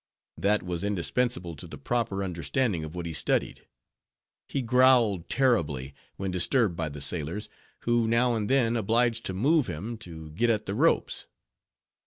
That 0.35 0.63
was 0.63 0.83
indispensable 0.83 1.55
to 1.55 1.67
the 1.67 1.77
proper 1.77 2.23
understanding 2.23 2.83
of 2.83 2.95
what 2.95 3.05
he 3.05 3.13
studied. 3.13 3.67
He 4.47 4.63
growled 4.63 5.29
terribly, 5.29 5.93
when 6.15 6.31
disturbed 6.31 6.75
by 6.75 6.89
the 6.89 7.01
sailors, 7.01 7.49
who 7.81 8.07
now 8.07 8.33
and 8.33 8.49
then 8.49 8.73
were 8.73 8.79
obliged 8.79 9.25
to 9.27 9.35
move 9.35 9.67
him 9.67 9.99
to 9.99 10.31
get 10.31 10.49
at 10.49 10.65
the 10.65 10.73
ropes. 10.73 11.27